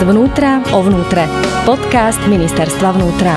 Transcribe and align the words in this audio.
Zvnútra 0.00 0.64
o 0.72 0.80
vnútre. 0.80 1.28
Podcast 1.68 2.16
Ministerstva 2.24 2.96
vnútra. 2.96 3.36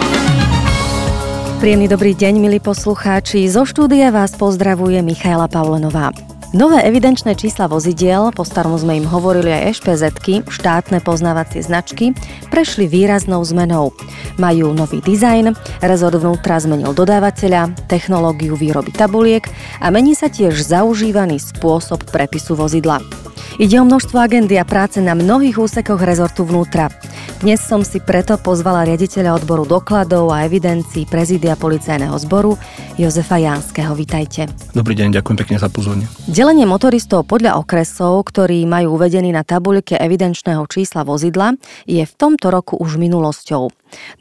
Príjemný 1.60 1.92
dobrý 1.92 2.15
deň, 2.15 2.39
milí 2.39 2.63
poslucháči. 2.63 3.51
Zo 3.51 3.67
štúdia 3.67 4.15
vás 4.15 4.31
pozdravuje 4.39 5.04
Michaela 5.04 5.52
Pavlenová. 5.52 6.15
Nové 6.54 6.86
evidenčné 6.86 7.34
čísla 7.34 7.65
vozidiel, 7.65 8.29
po 8.29 8.46
starom 8.46 8.78
sme 8.78 9.02
im 9.02 9.10
hovorili 9.10 9.49
aj 9.49 9.74
ešpezetky, 9.74 10.46
štátne 10.46 11.02
poznávacie 11.02 11.65
značky, 11.65 12.13
prešli 12.53 12.85
výraznou 12.85 13.42
zmenou. 13.42 13.90
Majú 14.38 14.70
nový 14.70 15.02
dizajn, 15.02 15.58
rezort 15.81 16.13
vnútra 16.13 16.62
zmenil 16.62 16.94
dodávateľa, 16.94 17.89
technológiu 17.89 18.53
výroby 18.53 18.94
tabuliek 18.94 19.49
a 19.81 19.89
mení 19.89 20.13
sa 20.13 20.30
tiež 20.30 20.53
zaužívaný 20.62 21.41
spôsob 21.41 22.05
prepisu 22.13 22.54
vozidla. 22.54 23.02
Ide 23.57 23.81
o 23.81 23.85
množstvo 23.90 24.21
agendy 24.21 24.54
a 24.62 24.65
práce 24.65 25.01
na 25.01 25.17
mnohých 25.17 25.57
úsekoch 25.57 26.05
rezortu 26.05 26.45
vnútra. 26.45 26.93
Dnes 27.44 27.59
som 27.59 27.84
si 27.84 28.00
preto 28.00 28.40
pozvala 28.40 28.88
riaditeľa 28.88 29.36
odboru 29.44 29.68
dokladov 29.68 30.32
a 30.32 30.48
evidencií 30.48 31.04
prezidia 31.04 31.59
policajného 31.59 32.16
zboru 32.23 32.55
Jozefa 32.96 33.36
Janského. 33.36 33.91
Vítajte. 33.91 34.48
Dobrý 34.72 34.96
deň, 34.96 35.20
ďakujem 35.20 35.38
pekne 35.44 35.58
za 35.59 35.68
pozornie. 35.68 36.08
Delenie 36.23 36.63
motoristov 36.63 37.27
podľa 37.27 37.59
okresov, 37.59 38.23
ktorí 38.32 38.63
majú 38.63 38.96
uvedený 38.96 39.36
na 39.36 39.44
tabuľke 39.44 39.99
evidenčného 39.99 40.63
čísla 40.72 41.04
vozidla, 41.04 41.59
je 41.84 42.08
v 42.08 42.13
tomto 42.16 42.48
roku 42.48 42.80
už 42.80 42.96
minulosťou. 42.96 43.71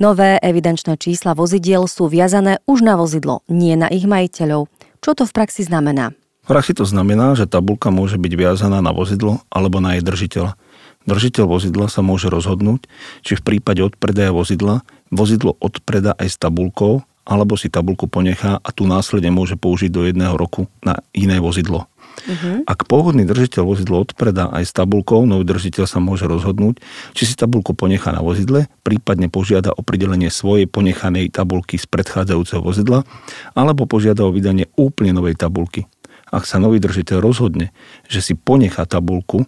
Nové 0.03 0.43
evidenčné 0.43 0.99
čísla 0.99 1.39
vozidiel 1.39 1.87
sú 1.87 2.11
viazané 2.11 2.59
už 2.67 2.83
na 2.83 2.99
vozidlo, 2.99 3.47
nie 3.47 3.79
na 3.79 3.87
ich 3.87 4.03
majiteľov. 4.03 4.67
Čo 4.99 5.11
to 5.15 5.23
v 5.27 5.33
praxi 5.35 5.63
znamená? 5.63 6.11
V 6.43 6.51
praxi 6.51 6.75
to 6.75 6.83
znamená, 6.83 7.39
že 7.39 7.47
tabulka 7.47 7.95
môže 7.95 8.19
byť 8.19 8.33
viazaná 8.35 8.83
na 8.83 8.91
vozidlo 8.91 9.47
alebo 9.47 9.79
na 9.79 9.95
jej 9.95 10.03
držiteľa. 10.03 10.59
Držiteľ 11.05 11.45
vozidla 11.51 11.87
sa 11.91 12.01
môže 12.01 12.31
rozhodnúť, 12.31 12.87
či 13.27 13.35
v 13.35 13.43
prípade 13.43 13.83
odpredaja 13.83 14.31
vozidla 14.31 14.87
vozidlo 15.13 15.61
odpreda 15.61 16.17
aj 16.17 16.29
s 16.33 16.37
tabulkou, 16.41 17.05
alebo 17.23 17.55
si 17.55 17.71
tabulku 17.71 18.11
ponechá 18.11 18.59
a 18.59 18.69
tu 18.75 18.89
následne 18.89 19.31
môže 19.31 19.55
použiť 19.55 19.91
do 19.93 20.09
jedného 20.09 20.35
roku 20.35 20.67
na 20.83 20.99
iné 21.15 21.39
vozidlo. 21.39 21.87
Uh-huh. 22.13 22.61
Ak 22.67 22.85
pôvodný 22.91 23.23
držiteľ 23.25 23.63
vozidlo 23.63 24.03
odpredá 24.03 24.51
aj 24.51 24.69
s 24.69 24.73
tabulkou, 24.75 25.23
nový 25.25 25.47
držiteľ 25.47 25.85
sa 25.87 26.03
môže 26.03 26.27
rozhodnúť, 26.27 26.83
či 27.15 27.23
si 27.25 27.35
tabulku 27.39 27.79
ponechá 27.79 28.11
na 28.11 28.21
vozidle, 28.21 28.67
prípadne 28.83 29.31
požiada 29.31 29.71
o 29.71 29.87
pridelenie 29.87 30.29
svojej 30.29 30.67
ponechanej 30.67 31.31
tabulky 31.31 31.79
z 31.79 31.87
predchádzajúceho 31.89 32.61
vozidla, 32.61 33.07
alebo 33.55 33.87
požiada 33.87 34.27
o 34.27 34.35
vydanie 34.35 34.67
úplne 34.75 35.15
novej 35.15 35.39
tabulky 35.39 35.87
ak 36.33 36.49
sa 36.49 36.57
nový 36.57 36.81
držiteľ 36.81 37.21
rozhodne, 37.21 37.71
že 38.09 38.25
si 38.25 38.33
ponechá 38.33 38.89
tabulku, 38.89 39.45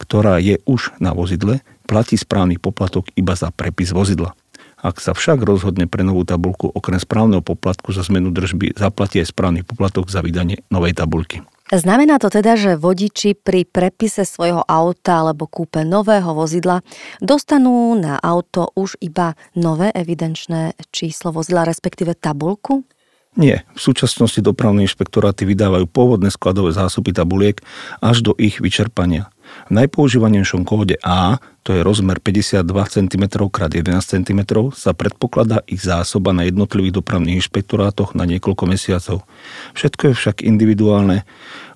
ktorá 0.00 0.40
je 0.40 0.58
už 0.64 0.96
na 0.98 1.12
vozidle, 1.12 1.60
platí 1.84 2.16
správny 2.16 2.56
poplatok 2.56 3.12
iba 3.12 3.36
za 3.36 3.52
prepis 3.52 3.92
vozidla. 3.92 4.32
Ak 4.82 4.98
sa 4.98 5.14
však 5.14 5.38
rozhodne 5.46 5.86
pre 5.86 6.02
novú 6.02 6.26
tabulku 6.26 6.66
okrem 6.66 6.98
správneho 6.98 7.38
poplatku 7.38 7.94
za 7.94 8.02
zmenu 8.10 8.34
držby 8.34 8.74
zaplatí 8.74 9.22
aj 9.22 9.30
správny 9.30 9.62
poplatok 9.62 10.10
za 10.10 10.26
vydanie 10.26 10.66
novej 10.74 10.98
tabulky. 10.98 11.46
Znamená 11.72 12.20
to 12.20 12.28
teda, 12.28 12.58
že 12.58 12.76
vodiči 12.76 13.32
pri 13.32 13.64
prepise 13.64 14.28
svojho 14.28 14.60
auta 14.66 15.24
alebo 15.24 15.48
kúpe 15.48 15.86
nového 15.86 16.34
vozidla 16.36 16.84
dostanú 17.22 17.94
na 17.96 18.20
auto 18.20 18.68
už 18.76 19.00
iba 19.00 19.38
nové 19.56 19.88
evidenčné 19.94 20.76
číslo 20.92 21.32
vozidla, 21.32 21.64
respektíve 21.64 22.12
tabulku? 22.12 22.84
Nie, 23.32 23.64
v 23.72 23.80
súčasnosti 23.80 24.44
dopravné 24.44 24.84
inšpektoráty 24.84 25.48
vydávajú 25.48 25.88
pôvodné 25.88 26.28
skladové 26.28 26.76
zásoby 26.76 27.16
tabuliek 27.16 27.64
až 28.04 28.20
do 28.20 28.36
ich 28.36 28.60
vyčerpania. 28.60 29.32
V 29.68 29.72
najpoužívanejšom 29.72 30.68
kóde 30.68 31.00
A, 31.00 31.40
to 31.64 31.72
je 31.72 31.80
rozmer 31.80 32.20
52 32.20 32.60
cm 32.68 33.24
x 33.24 33.56
11 33.56 33.88
cm, 34.04 34.40
sa 34.76 34.92
predpokladá 34.92 35.64
ich 35.64 35.80
zásoba 35.80 36.36
na 36.36 36.44
jednotlivých 36.44 37.00
dopravných 37.00 37.40
inšpektorátoch 37.40 38.12
na 38.12 38.28
niekoľko 38.28 38.64
mesiacov. 38.68 39.24
Všetko 39.76 40.12
je 40.12 40.14
však 40.16 40.36
individuálne 40.44 41.24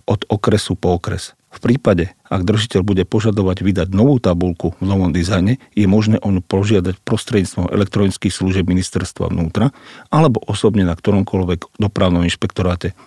od 0.05 0.29
okresu 0.29 0.77
po 0.77 0.97
okres. 0.97 1.33
V 1.53 1.59
prípade, 1.65 2.13
ak 2.27 2.43
držiteľ 2.43 2.81
bude 2.83 3.05
požadovať 3.07 3.63
vydať 3.63 3.89
novú 3.95 4.19
tabulku 4.19 4.75
v 4.79 4.85
novom 4.85 5.11
dizajne, 5.15 5.59
je 5.73 5.87
možné 5.87 6.19
on 6.23 6.43
požiadať 6.43 6.99
prostredníctvom 7.03 7.71
elektronických 7.71 8.35
služieb 8.35 8.67
ministerstva 8.67 9.31
vnútra 9.31 9.71
alebo 10.11 10.43
osobne 10.45 10.83
na 10.83 10.95
ktoromkoľvek 10.99 11.79
dopravnom 11.79 12.27
inšpektoráte. 12.27 12.99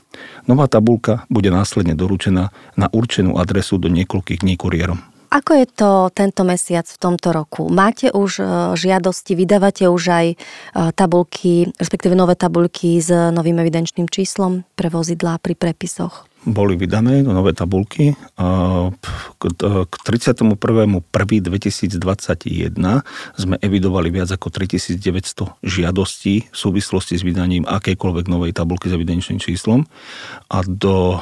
Nová 0.47 0.65
tabulka 0.65 1.27
bude 1.29 1.51
následne 1.53 1.93
doručená 1.93 2.49
na 2.75 2.87
určenú 2.89 3.37
adresu 3.37 3.77
do 3.77 3.91
niekoľkých 3.91 4.41
dní 4.41 4.55
kuriérom. 4.57 4.99
Ako 5.29 5.61
je 5.61 5.67
to 5.69 5.89
tento 6.09 6.41
mesiac 6.41 6.89
v 6.89 6.97
tomto 6.97 7.29
roku? 7.29 7.69
Máte 7.69 8.09
už 8.09 8.41
e, 8.41 8.43
žiadosti, 8.73 9.37
vydávate 9.37 9.85
už 9.85 10.03
aj 10.09 10.27
e, 10.33 10.35
tabulky, 10.97 11.69
respektíve 11.77 12.17
nové 12.17 12.33
tabulky 12.33 12.97
s 12.97 13.13
novým 13.13 13.61
evidenčným 13.61 14.09
číslom 14.09 14.65
pre 14.73 14.89
vozidlá 14.89 15.37
pri 15.37 15.53
prepisoch? 15.53 16.28
Boli 16.47 16.79
vydané 16.79 17.19
nové 17.23 17.51
tabulky. 17.51 18.15
K 19.39 19.93
31.1.2021 20.07 23.03
sme 23.35 23.55
evidovali 23.59 24.07
viac 24.11 24.31
ako 24.31 24.47
3900 24.47 25.59
žiadostí 25.63 26.47
v 26.47 26.55
súvislosti 26.55 27.19
s 27.19 27.23
vydaním 27.27 27.67
akejkoľvek 27.67 28.31
novej 28.31 28.55
tabulky 28.55 28.87
s 28.87 28.95
evidenčným 28.95 29.39
číslom 29.39 29.83
a 30.47 30.63
do 30.63 31.19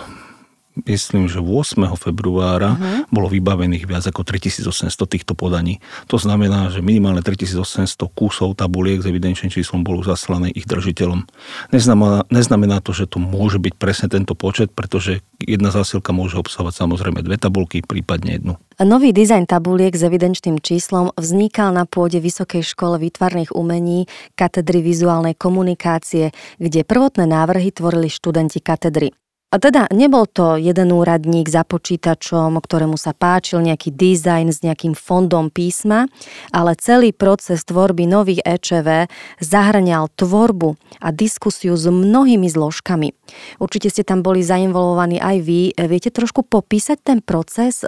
myslím, 0.85 1.25
že 1.25 1.41
8. 1.41 1.87
februára 1.97 2.77
uh-huh. 2.77 3.09
bolo 3.09 3.31
vybavených 3.31 3.89
viac 3.89 4.05
ako 4.05 4.21
3800 4.21 4.93
týchto 5.09 5.33
podaní. 5.33 5.81
To 6.11 6.21
znamená, 6.21 6.69
že 6.69 6.85
minimálne 6.85 7.25
3800 7.25 7.97
kusov 8.13 8.53
tabuliek 8.59 9.01
s 9.01 9.09
evidenčným 9.09 9.49
číslom 9.49 9.81
bolo 9.81 10.05
zaslané 10.05 10.53
ich 10.53 10.69
držiteľom. 10.69 11.25
Neznamená, 11.73 12.27
neznamená 12.29 12.77
to, 12.83 12.93
že 12.93 13.09
to 13.09 13.17
môže 13.17 13.57
byť 13.57 13.73
presne 13.79 14.07
tento 14.11 14.37
počet, 14.37 14.69
pretože 14.69 15.25
jedna 15.41 15.73
zásilka 15.73 16.13
môže 16.13 16.37
obsahovať 16.37 16.73
samozrejme 16.77 17.25
dve 17.25 17.37
tabulky, 17.41 17.81
prípadne 17.81 18.37
jednu. 18.37 18.53
Nový 18.77 19.09
dizajn 19.09 19.49
tabuliek 19.49 19.97
s 19.97 20.05
evidenčným 20.05 20.61
číslom 20.61 21.09
vznikal 21.17 21.73
na 21.73 21.89
pôde 21.89 22.21
Vysokej 22.21 22.61
škole 22.61 23.01
výtvarných 23.01 23.57
umení 23.57 24.05
katedry 24.37 24.85
vizuálnej 24.85 25.33
komunikácie, 25.33 26.29
kde 26.61 26.85
prvotné 26.85 27.25
návrhy 27.25 27.73
tvorili 27.73 28.05
študenti 28.05 28.61
katedry. 28.61 29.09
A 29.47 29.63
teda 29.63 29.87
nebol 29.95 30.27
to 30.27 30.59
jeden 30.59 30.91
úradník 30.91 31.47
za 31.47 31.63
počítačom, 31.63 32.59
ktorému 32.59 32.99
sa 32.99 33.15
páčil 33.15 33.63
nejaký 33.63 33.95
dizajn 33.95 34.51
s 34.51 34.59
nejakým 34.59 34.91
fondom 34.91 35.47
písma, 35.47 36.11
ale 36.51 36.75
celý 36.75 37.15
proces 37.15 37.63
tvorby 37.63 38.11
nových 38.11 38.43
EČV 38.43 39.07
zahrňal 39.39 40.11
tvorbu 40.19 40.75
a 40.99 41.15
diskusiu 41.15 41.79
s 41.79 41.87
mnohými 41.87 42.51
zložkami. 42.51 43.15
Určite 43.63 43.87
ste 43.87 44.03
tam 44.03 44.19
boli 44.19 44.43
zainvolovaní 44.43 45.15
aj 45.23 45.37
vy. 45.39 45.71
Viete 45.79 46.11
trošku 46.11 46.43
popísať 46.43 46.99
ten 46.99 47.19
proces, 47.23 47.87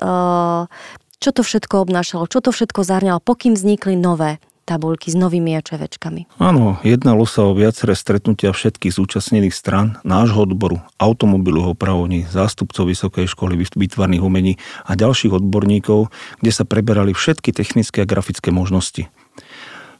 čo 1.19 1.29
to 1.35 1.43
všetko 1.43 1.83
obnášalo, 1.83 2.31
čo 2.31 2.39
to 2.39 2.55
všetko 2.55 2.87
zahrňalo, 2.87 3.19
pokým 3.19 3.59
vznikli 3.59 3.99
nové 3.99 4.39
tabulky 4.69 5.09
s 5.09 5.18
novými 5.18 5.57
očevečkami. 5.57 6.38
Áno, 6.38 6.78
jednalo 6.85 7.25
sa 7.25 7.50
o 7.50 7.57
viaceré 7.57 7.97
stretnutia 7.97 8.53
všetkých 8.53 8.94
zúčastnených 8.94 9.57
stran 9.57 9.97
nášho 10.06 10.46
odboru, 10.46 10.85
automobilového 11.02 11.74
pravovní, 11.74 12.30
zástupcov 12.30 12.85
Vysokej 12.85 13.25
školy 13.25 13.57
výtvarných 13.57 14.22
umení 14.22 14.62
a 14.85 14.94
ďalších 14.94 15.34
odborníkov, 15.34 16.13
kde 16.46 16.52
sa 16.53 16.69
preberali 16.69 17.18
všetky 17.18 17.50
technické 17.50 18.06
a 18.06 18.09
grafické 18.09 18.53
možnosti. 18.53 19.09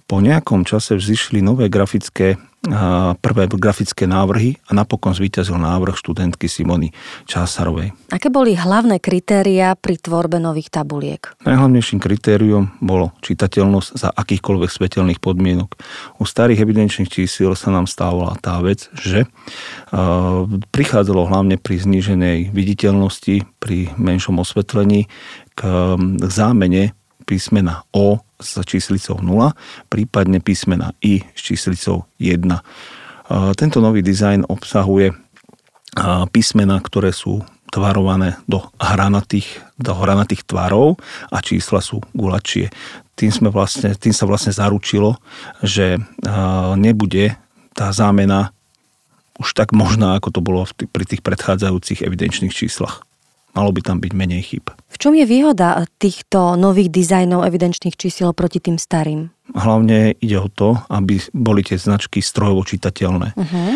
Po 0.09 0.17
nejakom 0.17 0.65
čase 0.65 0.97
vzýšli 0.97 1.45
nové 1.45 1.69
grafické 1.69 2.41
prvé 3.23 3.47
grafické 3.47 4.03
návrhy 4.03 4.59
a 4.67 4.75
napokon 4.75 5.15
zvíťazil 5.15 5.55
návrh 5.55 5.95
študentky 5.95 6.51
Simony 6.51 6.91
Čásarovej. 7.23 7.95
Aké 8.11 8.27
boli 8.27 8.51
hlavné 8.51 8.99
kritéria 8.99 9.79
pri 9.79 9.95
tvorbe 9.95 10.44
nových 10.44 10.67
tabuliek? 10.67 11.23
Najhlavnejším 11.47 12.03
kritériom 12.03 12.75
bolo 12.83 13.15
čitateľnosť 13.23 13.89
za 13.95 14.11
akýchkoľvek 14.11 14.69
svetelných 14.75 15.23
podmienok. 15.23 15.79
U 16.19 16.27
starých 16.27 16.67
evidenčných 16.67 17.07
čísiel 17.07 17.55
sa 17.55 17.71
nám 17.71 17.88
stávala 17.88 18.35
tá 18.44 18.59
vec, 18.59 18.91
že 18.91 19.23
prichádzalo 20.75 21.31
hlavne 21.31 21.55
pri 21.55 21.79
zníženej 21.79 22.51
viditeľnosti, 22.51 23.47
pri 23.63 23.95
menšom 23.95 24.35
osvetlení 24.35 25.07
k 25.55 25.62
zámene 26.27 26.91
písmena 27.23 27.88
O 27.95 28.19
s 28.39 28.63
číslicou 28.63 29.19
0, 29.19 29.51
prípadne 29.91 30.39
písmena 30.39 30.95
I 31.03 31.21
s 31.36 31.41
číslicou 31.44 32.07
1. 32.24 32.39
Tento 33.59 33.77
nový 33.83 34.00
dizajn 34.01 34.47
obsahuje 34.47 35.12
písmena, 36.31 36.80
ktoré 36.80 37.12
sú 37.12 37.44
tvarované 37.69 38.39
do 38.50 38.65
hranatých, 38.81 39.62
do 39.77 39.94
hranatých 39.94 40.47
tvarov 40.47 40.97
a 41.30 41.38
čísla 41.44 41.83
sú 41.83 42.01
gulačie. 42.18 42.74
Tým, 43.13 43.30
sme 43.30 43.50
vlastne, 43.53 43.94
tým 43.94 44.15
sa 44.15 44.25
vlastne 44.25 44.56
zaručilo, 44.56 45.19
že 45.62 46.00
nebude 46.80 47.38
tá 47.77 47.94
zámena 47.94 48.56
už 49.39 49.56
tak 49.56 49.71
možná, 49.71 50.18
ako 50.19 50.30
to 50.36 50.41
bolo 50.44 50.65
pri 50.68 51.06
tých 51.06 51.21
predchádzajúcich 51.21 52.03
evidenčných 52.03 52.56
číslach 52.56 53.06
malo 53.54 53.69
by 53.74 53.81
tam 53.81 53.98
byť 54.00 54.12
menej 54.13 54.42
chyb. 54.54 54.69
V 54.90 54.98
čom 54.98 55.13
je 55.16 55.25
výhoda 55.25 55.86
týchto 56.01 56.57
nových 56.60 56.90
dizajnov 56.92 57.46
evidenčných 57.46 57.96
čísiel 57.96 58.34
proti 58.34 58.60
tým 58.60 58.75
starým? 58.75 59.31
Hlavne 59.50 60.13
ide 60.22 60.38
o 60.38 60.46
to, 60.46 60.78
aby 60.94 61.18
boli 61.34 61.66
tie 61.66 61.74
značky 61.81 62.22
strojovo 62.22 62.62
čitateľné. 62.62 63.34
Uh-huh. 63.34 63.69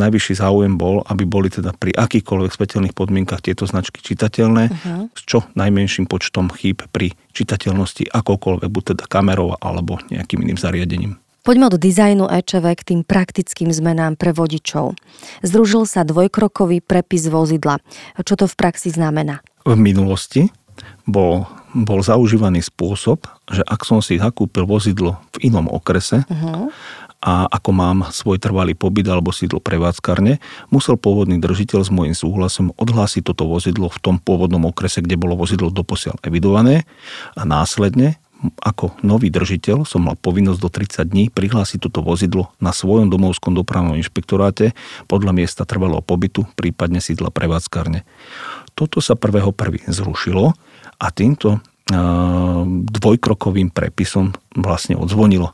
Najvyšší 0.00 0.40
záujem 0.40 0.80
bol, 0.80 1.04
aby 1.04 1.28
boli 1.28 1.52
teda 1.52 1.76
pri 1.76 1.92
akýchkoľvek 1.92 2.52
svetelných 2.56 2.96
podmienkach 2.96 3.44
tieto 3.44 3.68
značky 3.68 4.00
čitateľné 4.00 4.72
uh-huh. 4.72 5.12
s 5.12 5.22
čo 5.28 5.44
najmenším 5.52 6.08
počtom 6.08 6.48
chýb 6.48 6.88
pri 6.88 7.12
čitateľnosti 7.36 8.08
akokoľvek, 8.08 8.68
buď 8.72 8.82
teda 8.96 9.04
kamerou 9.04 9.60
alebo 9.60 10.00
nejakým 10.08 10.40
iným 10.40 10.56
zariadením. 10.56 11.20
Poďme 11.44 11.68
od 11.68 11.76
dizajnu 11.76 12.24
EČV 12.24 12.64
k 12.72 12.82
tým 12.88 13.00
praktickým 13.04 13.68
zmenám 13.68 14.16
pre 14.16 14.32
vodičov. 14.32 14.96
Združil 15.44 15.84
sa 15.84 16.00
dvojkrokový 16.00 16.80
prepis 16.80 17.28
vozidla. 17.28 17.84
Čo 18.16 18.40
to 18.40 18.48
v 18.48 18.56
praxi 18.56 18.88
znamená? 18.88 19.44
V 19.68 19.76
minulosti 19.76 20.48
bol, 21.04 21.44
bol 21.76 22.00
zaužívaný 22.00 22.64
spôsob, 22.64 23.28
že 23.52 23.60
ak 23.60 23.84
som 23.84 24.00
si 24.00 24.16
zakúpil 24.16 24.64
vozidlo 24.64 25.20
v 25.36 25.52
inom 25.52 25.68
okrese 25.68 26.24
uh-huh. 26.24 26.72
a 27.20 27.44
ako 27.52 27.70
mám 27.76 28.08
svoj 28.08 28.40
trvalý 28.40 28.72
pobyt 28.72 29.04
alebo 29.04 29.28
sídlo 29.28 29.60
prevádzkarne, 29.60 30.40
musel 30.72 30.96
pôvodný 30.96 31.36
držiteľ 31.44 31.80
s 31.84 31.92
môjim 31.92 32.16
súhlasom 32.16 32.72
odhlásiť 32.80 33.20
toto 33.20 33.44
vozidlo 33.44 33.92
v 33.92 34.00
tom 34.00 34.16
pôvodnom 34.16 34.64
okrese, 34.64 35.04
kde 35.04 35.20
bolo 35.20 35.36
vozidlo 35.36 35.68
doposiaľ 35.68 36.16
evidované 36.24 36.88
a 37.36 37.44
následne 37.44 38.16
ako 38.60 38.98
nový 39.00 39.32
držiteľ 39.32 39.88
som 39.88 40.04
mal 40.08 40.16
povinnosť 40.20 40.60
do 40.60 40.68
30 40.68 41.04
dní 41.08 41.24
prihlásiť 41.32 41.88
toto 41.88 42.04
vozidlo 42.04 42.52
na 42.60 42.74
svojom 42.74 43.08
domovskom 43.08 43.56
dopravnom 43.56 43.96
inšpektoráte 43.96 44.76
podľa 45.08 45.32
miesta 45.32 45.64
trvalého 45.64 46.04
pobytu, 46.04 46.44
prípadne 46.58 47.00
sídla 47.00 47.32
prevádzkarne. 47.32 48.04
Toto 48.74 48.98
sa 49.00 49.14
prvého 49.14 49.54
prvý 49.54 49.80
zrušilo 49.86 50.52
a 51.00 51.06
týmto 51.14 51.62
dvojkrokovým 52.90 53.68
prepisom 53.68 54.32
vlastne 54.56 54.96
odzvonilo. 54.96 55.52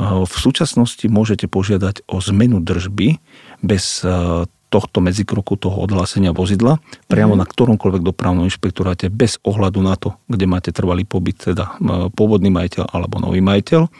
V 0.00 0.34
súčasnosti 0.34 1.06
môžete 1.06 1.46
požiadať 1.46 2.06
o 2.10 2.18
zmenu 2.18 2.58
držby 2.58 3.22
bez 3.62 4.02
tohto 4.70 5.02
medzikroku 5.02 5.58
toho 5.58 5.82
odhlásenia 5.82 6.30
vozidla 6.30 6.78
priamo 7.10 7.34
mm. 7.34 7.40
na 7.42 7.46
ktoromkoľvek 7.46 8.02
dopravnom 8.06 8.46
inšpektoráte 8.46 9.10
bez 9.10 9.42
ohľadu 9.42 9.82
na 9.82 9.98
to, 9.98 10.14
kde 10.30 10.46
máte 10.46 10.70
trvalý 10.70 11.02
pobyt, 11.02 11.42
teda 11.42 11.76
pôvodný 12.14 12.54
majiteľ 12.54 12.94
alebo 12.94 13.18
nový 13.18 13.42
majiteľ 13.42 13.90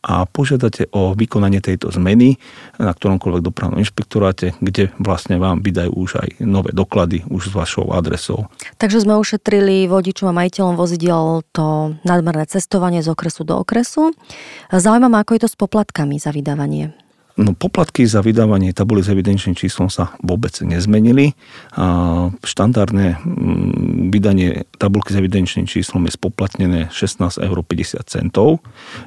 a 0.00 0.24
požiadate 0.24 0.88
o 0.96 1.12
vykonanie 1.12 1.60
tejto 1.60 1.92
zmeny 1.92 2.40
na 2.80 2.96
ktoromkoľvek 2.96 3.42
dopravnom 3.44 3.78
inšpektoráte, 3.84 4.56
kde 4.64 4.88
vlastne 4.96 5.36
vám 5.36 5.60
vydajú 5.60 5.92
už 5.92 6.10
aj 6.24 6.28
nové 6.40 6.72
doklady 6.72 7.28
už 7.28 7.52
s 7.52 7.56
vašou 7.56 7.92
adresou. 7.92 8.48
Takže 8.80 9.04
sme 9.04 9.20
ušetrili 9.20 9.84
vodičom 9.92 10.32
a 10.32 10.38
majiteľom 10.40 10.74
vozidiel 10.80 11.44
to 11.52 12.00
nadmerné 12.08 12.48
cestovanie 12.48 13.04
z 13.04 13.12
okresu 13.12 13.44
do 13.44 13.60
okresu. 13.60 14.16
Zaujímavé, 14.72 15.20
ako 15.20 15.32
je 15.36 15.42
to 15.44 15.48
s 15.52 15.56
poplatkami 15.60 16.16
za 16.16 16.32
vydávanie. 16.32 16.96
No, 17.40 17.56
poplatky 17.56 18.04
za 18.04 18.20
vydávanie 18.20 18.76
tabuly 18.76 19.00
s 19.00 19.08
evidenčným 19.08 19.56
číslom 19.56 19.88
sa 19.88 20.12
vôbec 20.20 20.52
nezmenili. 20.60 21.32
A 21.72 22.28
štandardné 22.44 23.16
mm, 23.16 24.12
vydanie 24.12 24.68
tabulky 24.76 25.16
s 25.16 25.20
evidenčným 25.24 25.64
číslom 25.64 26.04
je 26.04 26.12
spoplatnené 26.20 26.92
16,50 26.92 27.40
eur 27.40 27.58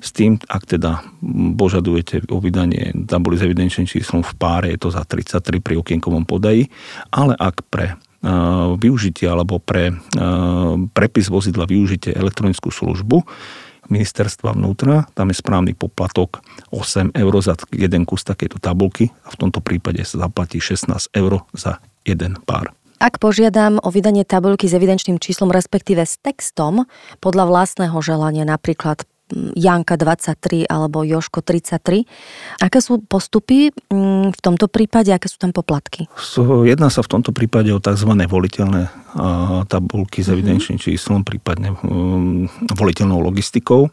S 0.01 0.09
tým, 0.09 0.41
ak 0.49 0.65
teda 0.65 1.05
požadujete 1.53 2.25
o 2.33 2.41
vydanie 2.41 3.05
tabuly 3.05 3.37
s 3.37 3.45
evidenčným 3.45 3.85
číslom 3.85 4.25
v 4.25 4.33
páre, 4.41 4.73
je 4.73 4.81
to 4.81 4.89
za 4.89 5.05
33 5.05 5.61
pri 5.61 5.77
okienkovom 5.77 6.25
podaji, 6.25 6.73
ale 7.13 7.37
ak 7.37 7.69
pre 7.69 8.01
využitie 8.79 9.27
alebo 9.27 9.59
pre 9.59 9.91
prepis 10.95 11.27
vozidla 11.27 11.67
využite 11.67 12.15
elektronickú 12.15 12.71
službu, 12.71 13.19
ministerstva 13.89 14.55
vnútra, 14.55 15.07
tam 15.17 15.31
je 15.31 15.39
správny 15.39 15.73
poplatok 15.73 16.43
8 16.71 17.15
eur 17.15 17.33
za 17.43 17.57
jeden 17.71 18.03
kus 18.07 18.23
takéto 18.23 18.59
tabulky 18.59 19.11
a 19.25 19.33
v 19.33 19.39
tomto 19.39 19.59
prípade 19.59 20.03
sa 20.07 20.27
zaplatí 20.27 20.59
16 20.61 21.11
eur 21.15 21.43
za 21.55 21.79
jeden 22.07 22.39
pár. 22.43 22.71
Ak 23.03 23.19
požiadam 23.19 23.83
o 23.83 23.91
vydanie 23.91 24.23
tabulky 24.23 24.71
s 24.71 24.79
evidenčným 24.79 25.19
číslom, 25.19 25.51
respektíve 25.51 26.07
s 26.07 26.15
textom, 26.23 26.87
podľa 27.19 27.51
vlastného 27.51 27.99
želania, 27.99 28.47
napríklad 28.47 29.03
Janka 29.57 29.97
23 29.97 30.69
alebo 30.69 31.01
Joško 31.01 31.41
33. 31.41 32.05
Aké 32.61 32.79
sú 32.79 33.01
postupy 33.03 33.73
mm, 33.89 34.33
v 34.33 34.39
tomto 34.41 34.69
prípade, 34.69 35.09
aké 35.09 35.27
sú 35.29 35.41
tam 35.41 35.51
poplatky? 35.51 36.07
Jedná 36.63 36.87
sa 36.93 37.01
v 37.01 37.09
tomto 37.19 37.35
prípade 37.35 37.73
o 37.73 37.79
tzv. 37.81 38.11
voliteľné 38.13 39.03
tabulky 39.69 40.25
s 40.25 40.29
mhm. 40.29 40.33
evidenčným 40.33 40.79
číslom, 40.81 41.21
prípadne 41.21 41.77
mm, 41.77 42.73
voliteľnou 42.73 43.21
logistikou. 43.21 43.89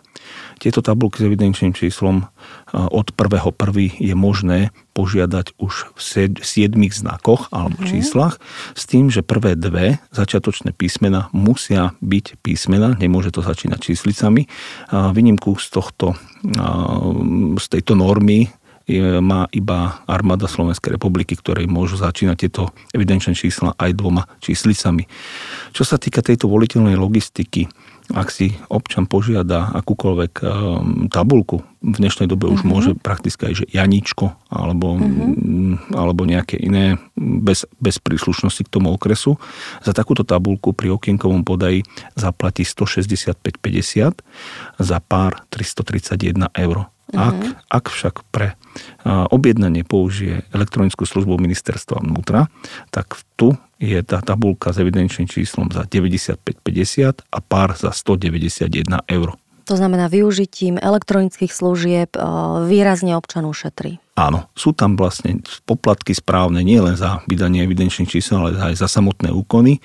Tieto 0.61 0.85
tabulky 0.85 1.25
s 1.25 1.29
evidenčným 1.29 1.73
číslom 1.73 2.25
od 2.73 3.11
1.1. 3.13 3.51
je 3.99 4.15
možné 4.15 4.71
požiadať 4.95 5.57
už 5.59 5.95
v 5.97 6.01
7 6.43 6.77
znakoch 6.93 7.49
alebo 7.51 7.79
mm. 7.81 7.87
číslach 7.89 8.39
s 8.75 8.85
tým, 8.87 9.09
že 9.09 9.27
prvé 9.27 9.57
dve 9.57 10.03
začiatočné 10.13 10.75
písmena 10.77 11.33
musia 11.35 11.95
byť 12.05 12.43
písmena, 12.43 12.99
nemôže 12.99 13.33
to 13.35 13.41
začínať 13.41 13.93
číslicami. 13.93 14.47
Výnimku 14.91 15.57
z 15.57 15.67
tohto, 15.73 16.19
z 17.57 17.67
tejto 17.71 17.95
normy 17.97 18.51
má 19.23 19.47
iba 19.55 20.03
armáda 20.11 20.51
Slovenskej 20.51 20.99
republiky, 20.99 21.39
ktoré 21.39 21.63
môžu 21.71 21.95
začínať 22.03 22.37
tieto 22.43 22.75
evidenčné 22.91 23.39
čísla 23.39 23.71
aj 23.79 23.95
dvoma 23.95 24.27
číslicami. 24.43 25.07
Čo 25.71 25.87
sa 25.87 25.95
týka 25.95 26.27
tejto 26.27 26.51
voliteľnej 26.51 26.99
logistiky, 26.99 27.71
ak 28.11 28.29
si 28.31 28.59
občan 28.67 29.07
požiada 29.07 29.71
akúkoľvek 29.75 30.33
um, 30.43 30.49
tabulku, 31.11 31.63
v 31.81 31.97
dnešnej 31.97 32.29
dobe 32.29 32.45
už 32.53 32.61
uh-huh. 32.61 32.73
môže 32.77 32.93
prakticky 32.93 33.49
aj 33.49 33.65
že 33.65 33.67
Janičko 33.73 34.37
alebo, 34.53 35.01
uh-huh. 35.01 35.97
alebo 35.97 36.29
nejaké 36.29 36.61
iné 36.61 37.01
bez, 37.17 37.65
bez 37.81 37.97
príslušnosti 37.97 38.69
k 38.69 38.73
tomu 38.73 38.93
okresu. 38.93 39.41
Za 39.81 39.97
takúto 39.97 40.21
tabulku 40.21 40.77
pri 40.77 40.93
okienkovom 40.93 41.41
podaji 41.41 41.89
zaplatí 42.21 42.69
165,50, 42.69 44.21
za 44.77 44.99
pár 45.01 45.41
331 45.49 46.53
eur. 46.53 46.77
Ak, 47.11 47.35
uh-huh. 47.35 47.55
ak 47.67 47.85
však 47.91 48.15
pre 48.31 48.55
objednanie 49.07 49.83
použije 49.83 50.47
elektronickú 50.55 51.03
službu 51.03 51.43
ministerstva 51.43 52.07
vnútra, 52.07 52.47
tak 52.95 53.19
tu 53.35 53.59
je 53.83 53.99
tá 54.07 54.23
tabulka 54.23 54.71
s 54.71 54.79
evidenčným 54.79 55.27
číslom 55.27 55.73
za 55.73 55.89
95,50 55.89 57.27
a 57.27 57.39
pár 57.41 57.75
za 57.75 57.91
191 57.91 58.71
eur. 59.11 59.35
To 59.69 59.79
znamená, 59.79 60.11
využitím 60.11 60.83
elektronických 60.83 61.55
služieb 61.55 62.11
výrazne 62.67 63.15
občanú 63.15 63.55
šetrí. 63.55 64.03
Áno, 64.19 64.51
sú 64.59 64.75
tam 64.75 64.99
vlastne 64.99 65.47
poplatky 65.63 66.11
správne 66.11 66.67
nielen 66.67 66.99
za 66.99 67.23
vydanie 67.31 67.63
evidenčných 67.65 68.11
čísel, 68.11 68.43
ale 68.43 68.75
aj 68.75 68.83
za 68.83 68.91
samotné 68.91 69.31
úkony. 69.31 69.79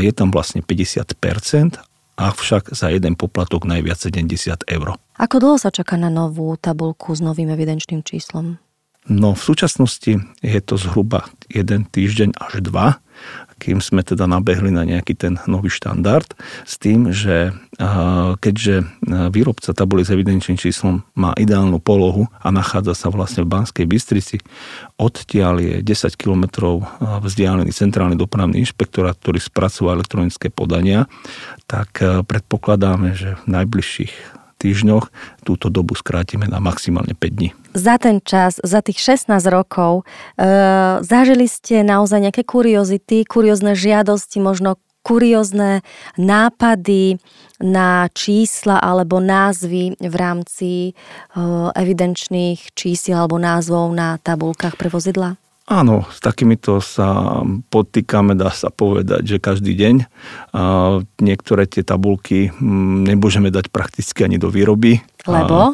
Je 0.00 0.12
tam 0.16 0.32
vlastne 0.32 0.64
50% 0.64 1.84
avšak 2.14 2.74
za 2.74 2.90
jeden 2.90 3.18
poplatok 3.18 3.66
najviac 3.66 3.98
70 3.98 4.66
eur. 4.70 4.98
Ako 5.18 5.36
dlho 5.38 5.58
sa 5.58 5.70
čaká 5.74 5.98
na 5.98 6.10
novú 6.10 6.54
tabulku 6.58 7.14
s 7.14 7.20
novým 7.22 7.50
evidenčným 7.50 8.02
číslom? 8.02 8.58
No 9.04 9.36
v 9.36 9.42
súčasnosti 9.42 10.16
je 10.40 10.60
to 10.64 10.80
zhruba 10.80 11.28
jeden 11.52 11.84
týždeň 11.84 12.40
až 12.40 12.64
dva, 12.64 13.04
kým 13.58 13.78
sme 13.80 14.04
teda 14.04 14.26
nabehli 14.28 14.70
na 14.70 14.84
nejaký 14.84 15.14
ten 15.16 15.34
nový 15.48 15.72
štandard 15.72 16.26
s 16.62 16.74
tým, 16.78 17.10
že 17.10 17.50
keďže 18.38 18.86
výrobca 19.34 19.74
tabuly 19.74 20.06
s 20.06 20.14
evidenčným 20.14 20.54
číslom 20.54 21.02
má 21.18 21.34
ideálnu 21.34 21.82
polohu 21.82 22.30
a 22.38 22.54
nachádza 22.54 22.94
sa 22.94 23.10
vlastne 23.10 23.42
v 23.42 23.50
Banskej 23.50 23.86
Bystrici, 23.90 24.38
odtiaľ 24.94 25.58
je 25.58 25.74
10 25.82 26.14
km 26.14 26.44
vzdialený 27.00 27.74
centrálny 27.74 28.14
dopravný 28.14 28.62
inšpektorát, 28.62 29.18
ktorý 29.18 29.42
spracúva 29.42 29.98
elektronické 29.98 30.54
podania, 30.54 31.10
tak 31.66 31.98
predpokladáme, 31.98 33.18
že 33.18 33.34
v 33.42 33.58
najbližších 33.58 34.43
týždňoch 34.64 35.12
túto 35.44 35.68
dobu 35.68 35.92
skrátime 35.92 36.48
na 36.48 36.56
maximálne 36.64 37.12
5 37.12 37.36
dní. 37.36 37.52
Za 37.76 38.00
ten 38.00 38.24
čas, 38.24 38.56
za 38.64 38.80
tých 38.80 38.96
16 38.96 39.28
rokov, 39.52 40.08
e, 40.40 40.44
zažili 41.04 41.44
ste 41.44 41.84
naozaj 41.84 42.24
nejaké 42.24 42.48
kuriozity, 42.48 43.28
kuriózne 43.28 43.76
žiadosti, 43.76 44.40
možno 44.40 44.80
kuriózne 45.04 45.84
nápady 46.16 47.20
na 47.60 48.08
čísla 48.16 48.80
alebo 48.80 49.20
názvy 49.20 50.00
v 50.00 50.14
rámci 50.16 50.70
e, 50.88 50.92
evidenčných 51.76 52.72
čísiel 52.72 53.20
alebo 53.20 53.36
názvov 53.36 53.92
na 53.92 54.16
tabulkách 54.24 54.80
pre 54.80 54.88
vozidla? 54.88 55.36
Áno, 55.64 56.04
s 56.12 56.20
takýmito 56.20 56.76
sa 56.84 57.40
potýkame, 57.72 58.36
dá 58.36 58.52
sa 58.52 58.68
povedať, 58.68 59.24
že 59.24 59.36
každý 59.40 59.72
deň. 59.72 59.96
A 60.52 60.62
niektoré 61.24 61.64
tie 61.64 61.80
tabulky 61.80 62.52
mm, 62.52 63.08
nemôžeme 63.08 63.48
dať 63.48 63.72
prakticky 63.72 64.28
ani 64.28 64.36
do 64.36 64.52
výroby. 64.52 65.00
Lebo? 65.24 65.72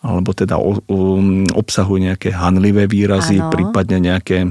Alebo 0.00 0.32
teda 0.32 0.56
obsahujú 1.52 2.00
nejaké 2.00 2.32
hanlivé 2.32 2.88
výrazy, 2.88 3.36
ano. 3.36 3.52
prípadne 3.52 4.00
nejaké 4.00 4.48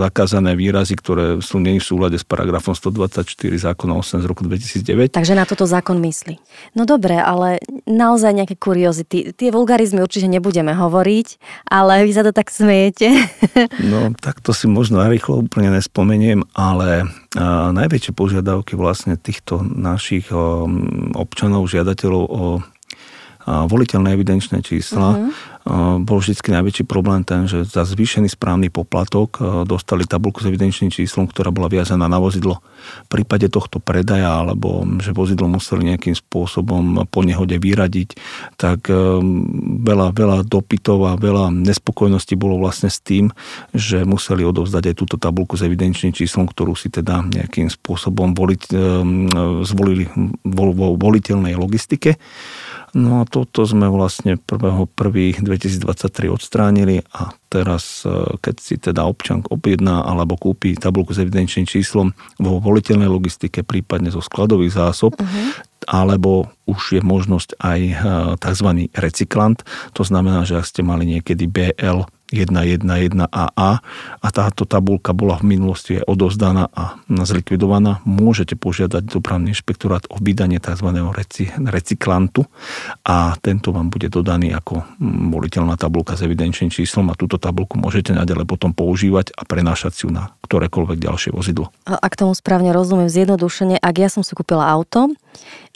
zakázané 0.00 0.56
výrazy, 0.56 0.96
ktoré 0.96 1.44
sú 1.44 1.60
nie 1.60 1.76
v 1.76 1.84
súlade 1.84 2.16
s 2.16 2.24
paragrafom 2.24 2.72
124 2.72 3.28
zákona 3.52 3.92
8 4.00 4.24
z 4.24 4.26
roku 4.26 4.48
2009. 4.48 5.12
Takže 5.12 5.36
na 5.36 5.44
toto 5.44 5.68
zákon 5.68 6.00
myslí. 6.00 6.40
No 6.72 6.88
dobre, 6.88 7.20
ale 7.20 7.60
naozaj 7.84 8.32
nejaké 8.32 8.56
kuriozity. 8.56 9.36
Tie 9.36 9.52
vulgarizmy 9.52 10.00
určite 10.00 10.32
nebudeme 10.32 10.72
hovoriť, 10.72 11.28
ale 11.68 12.08
vy 12.08 12.12
sa 12.16 12.24
to 12.24 12.32
tak 12.32 12.48
smejete. 12.48 13.12
no, 13.92 14.16
tak 14.16 14.40
to 14.40 14.56
si 14.56 14.64
možno 14.72 15.04
narýchlo 15.04 15.44
úplne 15.44 15.68
nespomeniem, 15.76 16.48
ale 16.56 17.12
najväčšie 17.76 18.16
požiadavky 18.16 18.72
vlastne 18.80 19.20
týchto 19.20 19.60
našich 19.60 20.32
občanov, 21.12 21.68
žiadateľov 21.68 22.24
o 22.24 22.44
voliteľné 23.46 24.14
evidenčné 24.14 24.62
čísla, 24.62 25.18
uh-huh. 25.18 25.98
bol 26.02 26.18
vždy 26.22 26.38
najväčší 26.38 26.86
problém 26.86 27.26
ten, 27.26 27.50
že 27.50 27.66
za 27.66 27.82
zvýšený 27.82 28.30
správny 28.30 28.70
poplatok 28.70 29.38
dostali 29.66 30.06
tabulku 30.06 30.42
s 30.42 30.46
evidenčným 30.46 30.94
číslom, 30.94 31.26
ktorá 31.26 31.50
bola 31.50 31.66
viazaná 31.66 32.06
na 32.06 32.22
vozidlo. 32.22 32.62
V 33.06 33.08
prípade 33.18 33.46
tohto 33.50 33.78
predaja, 33.78 34.42
alebo 34.42 34.82
že 34.98 35.14
vozidlo 35.14 35.50
museli 35.50 35.94
nejakým 35.94 36.14
spôsobom 36.14 37.06
po 37.10 37.20
nehode 37.22 37.58
vyradiť, 37.58 38.14
tak 38.58 38.90
veľa, 39.82 40.14
veľa 40.14 40.38
dopytov 40.46 41.10
a 41.10 41.18
veľa 41.18 41.50
nespokojnosti 41.50 42.34
bolo 42.38 42.62
vlastne 42.62 42.90
s 42.90 43.02
tým, 43.02 43.30
že 43.74 44.06
museli 44.06 44.42
odovzdať 44.46 44.94
aj 44.94 44.98
túto 44.98 45.18
tabulku 45.18 45.58
s 45.58 45.66
evidenčným 45.66 46.14
číslom, 46.14 46.46
ktorú 46.46 46.74
si 46.74 46.90
teda 46.90 47.22
nejakým 47.26 47.70
spôsobom 47.70 48.34
voliť, 48.34 48.62
zvolili 49.66 50.06
vo 50.42 50.94
voliteľnej 50.98 51.54
logistike. 51.54 52.18
No 52.92 53.20
a 53.20 53.28
toto 53.28 53.64
sme 53.64 53.88
vlastne 53.88 54.36
1.1.2023 54.36 56.28
odstránili 56.28 57.00
a 57.16 57.32
teraz, 57.48 58.04
e, 58.04 58.36
keď 58.36 58.54
si 58.60 58.76
teda 58.76 59.08
občan 59.08 59.40
objedná 59.48 60.04
alebo 60.04 60.36
kúpi 60.36 60.76
tabulku 60.76 61.16
s 61.16 61.24
evidenčným 61.24 61.64
číslom 61.64 62.12
vo 62.36 62.60
voliteľnej 62.60 63.08
logistike, 63.08 63.64
prípadne 63.64 64.12
zo 64.12 64.20
skladových 64.20 64.76
zásob, 64.76 65.16
uh-huh. 65.16 65.64
alebo 65.88 66.52
už 66.68 67.00
je 67.00 67.02
možnosť 67.04 67.56
aj 67.64 67.80
e, 67.80 67.94
tzv. 68.36 68.68
recyklant, 68.92 69.64
to 69.96 70.04
znamená, 70.04 70.44
že 70.44 70.60
ak 70.60 70.68
ste 70.68 70.84
mali 70.84 71.08
niekedy 71.08 71.48
BL 71.48 72.04
111AA 72.32 73.68
a 74.18 74.28
táto 74.32 74.64
tabulka 74.64 75.12
bola 75.12 75.36
v 75.36 75.54
minulosti 75.54 76.00
odozdaná 76.00 76.72
a 76.72 76.96
zlikvidovaná, 77.06 78.00
môžete 78.08 78.56
požiadať 78.56 79.12
dopravný 79.12 79.52
inšpektorát 79.52 80.08
o 80.08 80.16
vydanie 80.18 80.56
tzv. 80.56 80.88
recyklantu 81.68 82.48
a 83.04 83.36
tento 83.38 83.70
vám 83.76 83.92
bude 83.92 84.08
dodaný 84.08 84.56
ako 84.56 84.80
mm, 84.96 85.30
voliteľná 85.30 85.76
tabulka 85.76 86.16
s 86.16 86.24
evidenčným 86.24 86.72
číslom 86.72 87.12
a 87.12 87.18
túto 87.18 87.36
tabulku 87.36 87.76
môžete 87.76 88.16
naďalej 88.16 88.48
potom 88.48 88.72
používať 88.72 89.36
a 89.36 89.44
prenášať 89.44 89.92
si 89.92 90.02
ju 90.08 90.10
na 90.10 90.32
ktorékoľvek 90.48 90.98
ďalšie 90.98 91.30
vozidlo. 91.36 91.68
Ak 91.84 92.16
tomu 92.16 92.32
správne 92.32 92.72
rozumiem 92.72 93.12
zjednodušene, 93.12 93.76
ak 93.76 93.94
ja 94.00 94.08
som 94.08 94.24
si 94.24 94.32
kúpila 94.32 94.64
auto, 94.64 95.12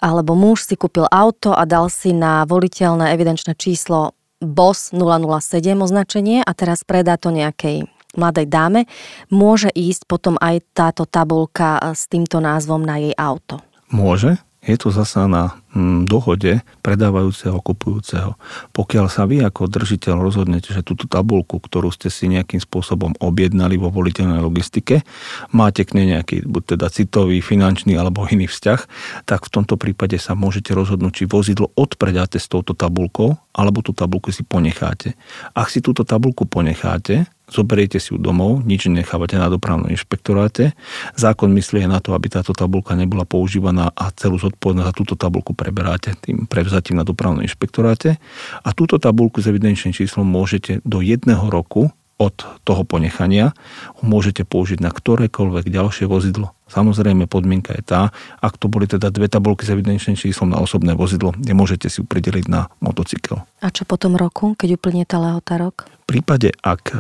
alebo 0.01 0.37
muž 0.37 0.65
si 0.65 0.77
kúpil 0.77 1.09
auto 1.09 1.53
a 1.57 1.65
dal 1.65 1.89
si 1.89 2.13
na 2.13 2.45
voliteľné 2.45 3.13
evidenčné 3.17 3.57
číslo 3.57 4.16
BOS 4.45 4.93
007 4.93 5.81
označenie 5.81 6.45
a 6.45 6.53
teraz 6.53 6.85
predá 6.85 7.17
to 7.17 7.33
nejakej 7.33 7.89
mladej 8.17 8.49
dáme, 8.49 8.81
môže 9.29 9.69
ísť 9.73 10.09
potom 10.09 10.41
aj 10.41 10.65
táto 10.73 11.05
tabulka 11.05 11.77
s 11.93 12.09
týmto 12.09 12.41
názvom 12.41 12.81
na 12.81 12.97
jej 12.97 13.13
auto. 13.17 13.61
Môže, 13.93 14.41
je 14.65 14.77
to 14.81 14.89
zasa 14.91 15.29
na 15.29 15.61
dohode 16.09 16.65
predávajúceho, 16.81 17.61
kupujúceho. 17.61 18.41
Pokiaľ 18.73 19.07
sa 19.13 19.29
vy 19.29 19.45
ako 19.45 19.69
držiteľ 19.69 20.25
rozhodnete, 20.25 20.73
že 20.73 20.81
túto 20.81 21.05
tabulku, 21.05 21.61
ktorú 21.61 21.93
ste 21.93 22.09
si 22.09 22.33
nejakým 22.33 22.59
spôsobom 22.59 23.13
objednali 23.21 23.77
vo 23.77 23.93
voliteľnej 23.93 24.41
logistike, 24.41 25.05
máte 25.53 25.85
k 25.85 26.01
nej 26.01 26.17
nejaký 26.17 26.49
buď 26.49 26.77
teda 26.77 26.87
citový, 26.89 27.45
finančný 27.45 27.95
alebo 27.95 28.25
iný 28.27 28.49
vzťah, 28.49 28.81
tak 29.29 29.47
v 29.47 29.53
tomto 29.53 29.77
prípade 29.77 30.17
sa 30.17 30.33
môžete 30.33 30.73
rozhodnúť, 30.73 31.13
či 31.13 31.25
vozidlo 31.29 31.71
odpredáte 31.77 32.41
s 32.41 32.49
touto 32.49 32.73
tabulkou, 32.73 33.37
alebo 33.53 33.85
tú 33.85 33.93
tabulku 33.93 34.33
si 34.33 34.45
ponecháte. 34.45 35.17
Ak 35.53 35.69
si 35.69 35.85
túto 35.85 36.05
tabulku 36.05 36.49
ponecháte, 36.49 37.29
zoberiete 37.47 38.03
si 38.03 38.15
ju 38.15 38.19
domov, 38.19 38.67
nič 38.67 38.91
nechávate 38.91 39.39
na 39.39 39.47
dopravnom 39.47 39.87
inšpektoráte. 39.91 40.75
Zákon 41.15 41.51
myslí 41.55 41.87
na 41.87 42.03
to, 42.03 42.13
aby 42.13 42.27
táto 42.31 42.51
tabulka 42.51 42.99
nebola 42.99 43.23
používaná 43.23 43.95
a 43.95 44.11
celú 44.15 44.39
zodpovednosť 44.39 44.89
za 44.91 44.95
túto 44.95 45.15
tabulku 45.15 45.55
preberáte 45.55 46.15
tým 46.19 46.51
prevzatím 46.51 46.99
na 46.99 47.07
dopravnom 47.07 47.43
inšpektoráte. 47.43 48.19
A 48.67 48.69
túto 48.75 48.99
tabulku 48.99 49.39
s 49.39 49.47
evidenčným 49.47 49.95
číslom 49.95 50.27
môžete 50.27 50.83
do 50.83 50.99
jedného 51.03 51.47
roku 51.47 51.95
od 52.17 52.33
toho 52.65 52.83
ponechania 52.89 53.53
môžete 54.01 54.49
použiť 54.49 54.81
na 54.81 54.89
ktorékoľvek 54.89 55.69
ďalšie 55.69 56.09
vozidlo. 56.09 56.57
Samozrejme 56.67 57.29
podmienka 57.29 57.77
je 57.77 57.85
tá, 57.85 58.03
ak 58.41 58.57
to 58.57 58.73
boli 58.73 58.89
teda 58.89 59.13
dve 59.13 59.29
tabulky 59.29 59.69
s 59.69 59.71
evidenčným 59.71 60.17
číslom 60.17 60.49
na 60.49 60.59
osobné 60.59 60.97
vozidlo, 60.97 61.37
nemôžete 61.37 61.93
si 61.93 62.01
ju 62.01 62.09
prideliť 62.09 62.49
na 62.49 62.73
motocykel. 62.81 63.45
A 63.61 63.69
čo 63.69 63.85
po 63.85 64.01
tom 64.01 64.17
roku, 64.17 64.57
keď 64.57 64.81
uplynie 64.81 65.05
tá 65.05 65.21
lehota 65.21 65.61
rok? 65.61 65.87
Prípade, 66.07 66.55
ak 66.63 66.95
e, 66.95 66.99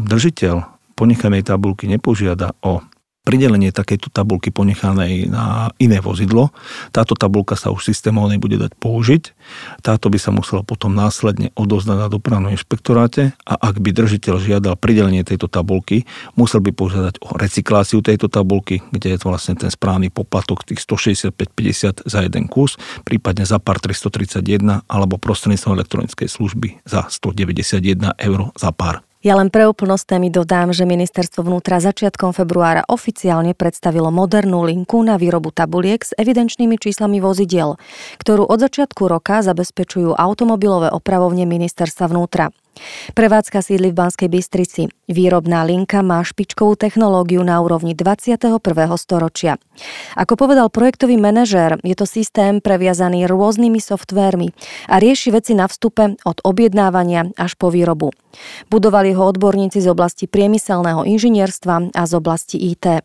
držiteľ 0.00 0.56
ponechanej 0.96 1.44
tabulky 1.44 1.84
nepožiada 1.84 2.56
o 2.64 2.80
pridelenie 3.22 3.70
takejto 3.70 4.10
tabulky 4.10 4.50
ponechanej 4.50 5.30
na 5.30 5.70
iné 5.78 6.02
vozidlo. 6.02 6.50
Táto 6.90 7.14
tabulka 7.14 7.54
sa 7.54 7.70
už 7.70 7.86
systémov 7.86 8.26
nebude 8.26 8.58
dať 8.58 8.74
použiť. 8.82 9.22
Táto 9.78 10.10
by 10.10 10.18
sa 10.18 10.34
musela 10.34 10.66
potom 10.66 10.90
následne 10.90 11.54
odozdať 11.54 11.98
na 12.02 12.08
dopravnom 12.10 12.50
inšpektoráte 12.50 13.30
a 13.46 13.54
ak 13.54 13.78
by 13.78 13.94
držiteľ 13.94 14.34
žiadal 14.42 14.74
pridelenie 14.74 15.22
tejto 15.22 15.46
tabulky, 15.46 16.02
musel 16.34 16.58
by 16.58 16.74
požiadať 16.74 17.22
o 17.22 17.38
recykláciu 17.38 18.02
tejto 18.02 18.26
tabulky, 18.26 18.82
kde 18.90 19.14
je 19.14 19.18
to 19.22 19.30
vlastne 19.30 19.54
ten 19.54 19.70
správny 19.70 20.10
poplatok 20.10 20.66
tých 20.66 20.82
165,50 20.82 22.02
za 22.02 22.18
jeden 22.26 22.50
kus, 22.50 22.74
prípadne 23.06 23.46
za 23.46 23.62
pár 23.62 23.78
331 23.78 24.82
alebo 24.90 25.14
prostredníctvom 25.22 25.78
elektronickej 25.78 26.26
služby 26.26 26.82
za 26.82 27.06
191 27.06 28.18
eur 28.18 28.50
za 28.58 28.74
pár. 28.74 29.06
Ja 29.22 29.38
len 29.38 29.54
pre 29.54 29.70
úplnosť 29.70 30.18
témy 30.18 30.34
dodám, 30.34 30.74
že 30.74 30.82
ministerstvo 30.82 31.46
vnútra 31.46 31.78
začiatkom 31.78 32.34
februára 32.34 32.82
oficiálne 32.90 33.54
predstavilo 33.54 34.10
modernú 34.10 34.66
linku 34.66 34.98
na 35.06 35.14
výrobu 35.14 35.54
tabuliek 35.54 36.02
s 36.02 36.10
evidenčnými 36.18 36.74
číslami 36.74 37.22
vozidiel, 37.22 37.78
ktorú 38.18 38.50
od 38.50 38.58
začiatku 38.58 39.06
roka 39.06 39.46
zabezpečujú 39.46 40.18
automobilové 40.18 40.90
opravovne 40.90 41.46
ministerstva 41.46 42.10
vnútra. 42.10 42.50
Prevádzka 43.12 43.60
sídli 43.60 43.92
v 43.92 43.98
Banskej 43.98 44.28
Bystrici. 44.32 44.82
Výrobná 45.06 45.62
linka 45.68 46.00
má 46.00 46.24
špičkovú 46.24 46.74
technológiu 46.74 47.44
na 47.44 47.60
úrovni 47.60 47.92
21. 47.92 48.58
storočia. 48.96 49.60
Ako 50.16 50.40
povedal 50.40 50.72
projektový 50.72 51.20
manažér, 51.20 51.80
je 51.84 51.92
to 51.92 52.08
systém 52.08 52.64
previazaný 52.64 53.28
rôznymi 53.28 53.80
softvérmi 53.80 54.56
a 54.88 54.96
rieši 54.96 55.28
veci 55.34 55.52
na 55.52 55.68
vstupe 55.68 56.16
od 56.24 56.38
objednávania 56.40 57.36
až 57.36 57.54
po 57.60 57.68
výrobu. 57.68 58.12
Budovali 58.72 59.12
ho 59.12 59.28
odborníci 59.28 59.84
z 59.84 59.88
oblasti 59.92 60.24
priemyselného 60.24 61.04
inžinierstva 61.04 61.92
a 61.92 62.02
z 62.08 62.12
oblasti 62.16 62.56
IT. 62.56 63.04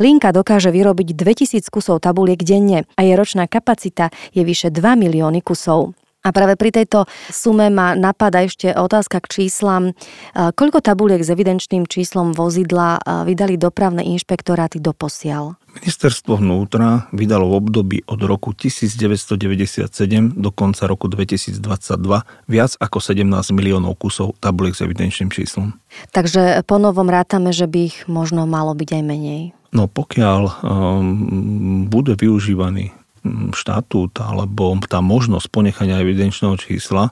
Linka 0.00 0.32
dokáže 0.32 0.72
vyrobiť 0.72 1.12
2000 1.12 1.68
kusov 1.68 2.00
tabuliek 2.00 2.40
denne 2.40 2.88
a 2.96 3.00
jej 3.04 3.14
ročná 3.16 3.44
kapacita 3.48 4.08
je 4.32 4.42
vyše 4.44 4.72
2 4.72 4.96
milióny 4.96 5.44
kusov. 5.44 5.96
A 6.28 6.32
práve 6.36 6.60
pri 6.60 6.68
tejto 6.68 7.08
sume 7.32 7.72
ma 7.72 7.96
napadá 7.96 8.44
ešte 8.44 8.76
otázka 8.76 9.24
k 9.24 9.48
číslam. 9.48 9.96
Koľko 10.36 10.84
tabuliek 10.84 11.24
s 11.24 11.32
evidenčným 11.32 11.88
číslom 11.88 12.36
vozidla 12.36 13.00
vydali 13.24 13.56
dopravné 13.56 14.04
inšpektoráty 14.04 14.76
do 14.84 14.92
posiaľ? 14.92 15.56
Ministerstvo 15.78 16.36
vnútra 16.36 17.06
vydalo 17.14 17.48
v 17.48 17.54
období 17.64 17.98
od 18.10 18.20
roku 18.26 18.50
1997 18.52 19.88
do 20.34 20.50
konca 20.50 20.84
roku 20.90 21.06
2022 21.06 21.62
viac 22.50 22.72
ako 22.76 22.98
17 22.98 23.24
miliónov 23.54 23.94
kusov 23.96 24.34
tabuliek 24.42 24.74
s 24.74 24.82
evidenčným 24.82 25.30
číslom. 25.32 25.78
Takže 26.10 26.66
po 26.66 26.76
novom 26.82 27.06
rátame, 27.06 27.54
že 27.54 27.70
by 27.70 27.78
ich 27.88 27.96
možno 28.10 28.44
malo 28.44 28.74
byť 28.74 28.90
aj 29.00 29.02
menej. 29.06 29.42
No 29.70 29.86
pokiaľ 29.86 30.40
um, 30.64 31.86
bude 31.86 32.16
využívaný 32.16 32.97
štatút 33.52 34.18
alebo 34.22 34.78
tá 34.86 35.02
možnosť 35.02 35.46
ponechania 35.50 36.00
evidenčného 36.02 36.54
čísla 36.58 37.10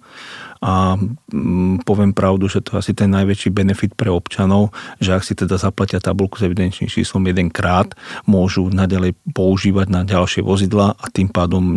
a 0.60 0.96
mm, 0.96 1.84
poviem 1.84 2.16
pravdu, 2.16 2.48
že 2.48 2.64
to 2.64 2.76
je 2.76 2.80
asi 2.80 2.92
ten 2.96 3.12
najväčší 3.12 3.52
benefit 3.52 3.92
pre 3.94 4.08
občanov, 4.08 4.72
že 4.98 5.12
ak 5.12 5.22
si 5.22 5.36
teda 5.36 5.60
zaplatia 5.60 6.00
tabulku 6.00 6.40
s 6.40 6.46
evidenčným 6.48 6.88
číslom 6.88 7.22
jedenkrát, 7.28 7.92
môžu 8.25 8.68
nadalej 8.72 9.14
používať 9.30 9.86
na 9.92 10.02
ďalšie 10.02 10.40
vozidla 10.40 10.96
a 10.96 11.04
tým 11.12 11.28
pádom 11.28 11.76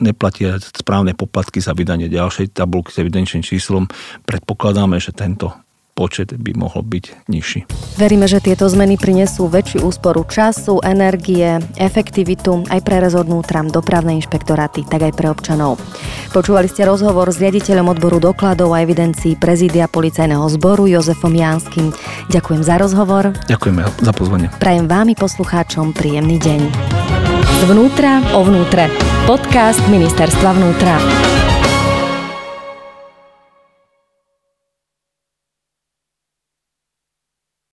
neplatia 0.00 0.56
správne 0.62 1.12
poplatky 1.12 1.58
za 1.58 1.74
vydanie 1.74 2.06
ďalšej 2.06 2.54
tabulky 2.54 2.94
s 2.94 3.00
evidenčným 3.02 3.44
číslom. 3.44 3.90
Predpokladáme, 4.24 4.96
že 5.02 5.10
tento 5.12 5.52
počet 5.92 6.32
by 6.32 6.56
mohol 6.56 6.80
byť 6.86 7.28
nižší. 7.28 7.68
Veríme, 8.00 8.24
že 8.24 8.40
tieto 8.40 8.64
zmeny 8.66 8.96
prinesú 8.96 9.50
väčšiu 9.50 9.84
úsporu 9.84 10.24
času, 10.24 10.80
energie, 10.80 11.60
efektivitu 11.76 12.64
aj 12.72 12.80
pre 12.80 13.02
rezort 13.02 13.28
vnútra, 13.28 13.60
dopravné 13.66 14.16
inšpektoráty, 14.22 14.88
tak 14.88 15.04
aj 15.04 15.12
pre 15.12 15.28
občanov. 15.28 15.76
Počúvali 16.30 16.70
ste 16.70 16.86
rozhovor 16.86 17.28
s 17.28 17.42
riaditeľom 17.42 17.92
odboru 17.92 18.22
dokladov 18.22 18.72
a 18.72 18.80
evidencií 18.80 19.36
prezídia 19.36 19.90
policajného 19.90 20.46
zboru 20.56 20.86
Jozefom 20.86 21.34
Jánskym. 21.34 21.92
Ďakujem 22.30 22.62
za 22.62 22.78
rozhovor. 22.78 23.34
Ďakujeme 23.50 23.82
za 24.00 24.12
pozvanie. 24.14 24.48
Prajem 24.62 24.86
vámi 24.86 25.18
poslucháčom 25.18 25.92
príjemný 25.92 26.38
deň. 26.38 26.60
Zvnútra 27.66 28.24
o 28.32 28.40
vnútre. 28.46 28.88
Podcast 29.28 29.82
Ministerstva 29.90 30.56
vnútra. 30.56 31.39